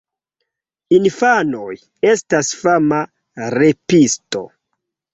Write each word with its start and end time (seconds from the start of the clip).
Infanoj: 0.97 1.75
"Estas 2.15 2.51
fama 2.65 3.05
repisto!" 3.59 4.47